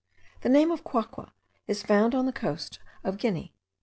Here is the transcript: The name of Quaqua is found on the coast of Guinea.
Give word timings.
The 0.39 0.49
name 0.49 0.71
of 0.71 0.83
Quaqua 0.83 1.31
is 1.67 1.83
found 1.83 2.15
on 2.15 2.25
the 2.25 2.33
coast 2.33 2.79
of 3.03 3.19
Guinea. 3.19 3.53